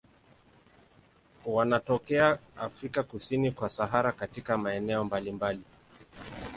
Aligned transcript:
Wanatokea 1.45 2.39
Afrika 2.57 3.03
kusini 3.03 3.51
kwa 3.51 3.69
Sahara 3.69 4.11
katika 4.11 4.57
maeneo 4.57 5.03
mbalimbali. 5.03 5.61